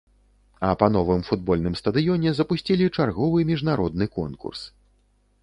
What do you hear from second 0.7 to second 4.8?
па новым футбольным стадыёне запусцілі чарговы міжнародны конкурс.